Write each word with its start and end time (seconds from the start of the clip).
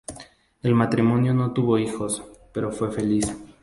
El 0.63 0.73
matrimonio 0.73 1.31
no 1.31 1.51
tuvo 1.53 1.77
hijos, 1.77 2.23
pero 2.55 2.71
fue 2.71 2.91
feliz. 2.91 3.37